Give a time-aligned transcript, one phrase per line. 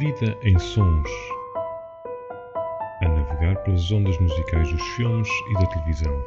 [0.00, 1.10] Vida em Sons.
[3.02, 6.24] A navegar pelas ondas musicais dos filmes e da televisão.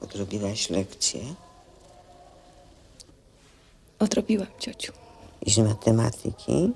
[0.00, 1.20] Odrobiłaś lekcję?
[3.98, 4.92] Odrobiłam, ciociu.
[5.42, 6.72] I z matematyki?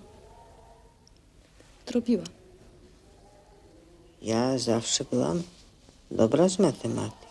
[1.86, 2.26] Odrobiłam.
[4.22, 5.42] Ja zawsze byłam
[6.10, 7.29] dobra z matematyki.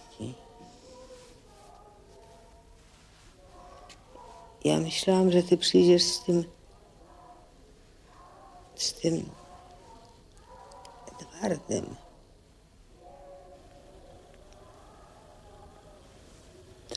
[4.64, 6.44] Ja myślałam, że ty przyjdziesz z tym.
[8.76, 9.30] z tym.
[11.22, 11.96] Edwardem.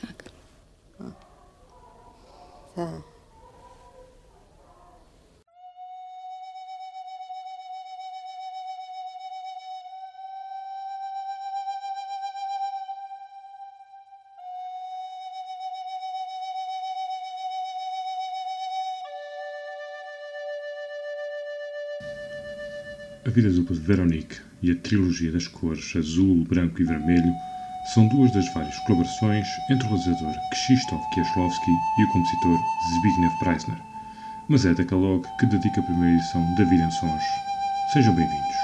[0.01, 0.23] Tak.
[2.75, 3.12] Tak.
[23.25, 27.37] A Vida Dupla de Veronique e a trilogia das cores azul, branco e vermelho
[27.83, 33.81] são duas das várias colaborações entre o realizador Krzysztof Kieślowski e o compositor Zbigniew Preisner,
[34.47, 37.43] mas é Decalogue que dedica a primeira edição da Vida em Sons.
[37.85, 38.62] Sejam bem-vindos.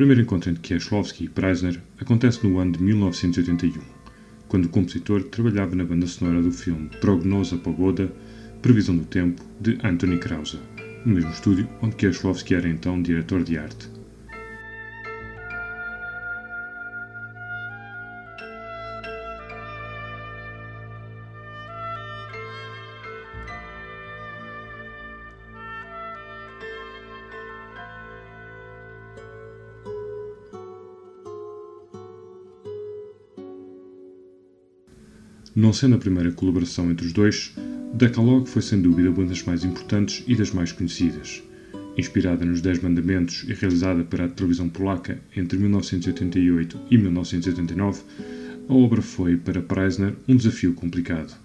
[0.00, 3.82] Primeiro encontro entre Kieślowski e Preisner acontece no ano de 1981,
[4.48, 8.10] quando o compositor trabalhava na banda sonora do filme Prognosa Pogoda,
[8.62, 10.58] Previsão do Tempo, de Anthony Krause,
[11.04, 13.99] no mesmo estúdio onde Kieślowski era então diretor de arte.
[35.60, 37.52] Não sendo a primeira colaboração entre os dois,
[37.92, 41.42] Decalogue foi sem dúvida uma das mais importantes e das mais conhecidas.
[41.98, 48.00] Inspirada nos Dez Mandamentos e realizada para a televisão polaca entre 1988 e 1989,
[48.70, 51.36] a obra foi, para Preisner, um desafio complicado.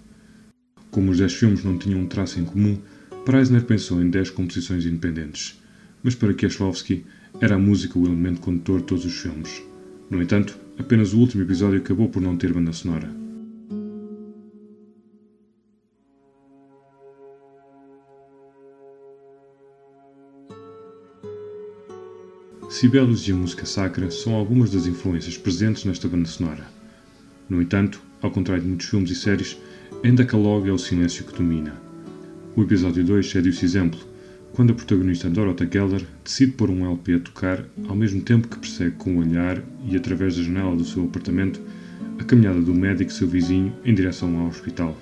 [0.90, 2.78] Como os dez filmes não tinham um traço em comum,
[3.26, 5.60] Preisner pensou em dez composições independentes,
[6.02, 7.04] mas para Kieślowski
[7.38, 9.62] era a música o elemento condutor de todos os filmes.
[10.08, 13.25] No entanto, apenas o último episódio acabou por não ter banda sonora.
[22.78, 26.68] Cibelos e a música sacra são algumas das influências presentes nesta banda sonora.
[27.48, 29.56] No entanto, ao contrário de muitos filmes e séries,
[30.04, 31.72] em Decalogue é o silêncio que domina.
[32.54, 33.98] O episódio 2 é desse exemplo,
[34.52, 38.58] quando a protagonista Dorota Geller decide pôr um LP a tocar ao mesmo tempo que
[38.58, 41.58] persegue com o olhar e através da janela do seu apartamento
[42.18, 44.94] a caminhada do médico seu vizinho em direção ao hospital.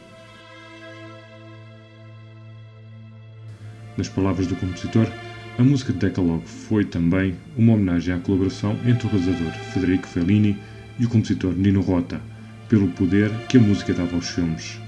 [3.97, 5.09] Nas palavras do compositor,
[5.57, 10.59] a música de Decalogue foi também uma homenagem à colaboração entre o realizador Federico Fellini
[10.99, 12.21] e o compositor Nino Rota,
[12.69, 14.84] pelo poder que a música dava aos filmes.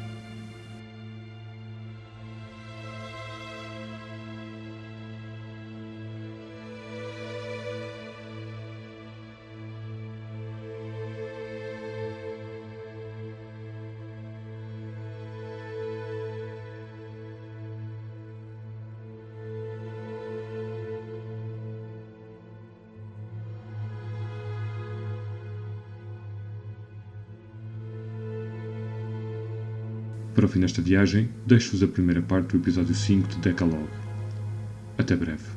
[30.36, 33.88] Para o fim desta viagem, deixo-vos a primeira parte do episódio 5 de Decalogue.
[34.98, 35.55] Até breve.